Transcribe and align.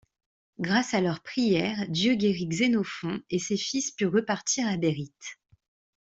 Grâce 0.57 0.95
à 0.95 0.99
leurs 0.99 1.21
prières, 1.21 1.87
Dieu 1.87 2.15
guérit 2.15 2.47
Xénophon, 2.47 3.21
et 3.29 3.37
ses 3.37 3.55
fils 3.55 3.91
purent 3.91 4.11
repartir 4.13 4.67
à 4.67 4.75
Béryte. 4.75 5.37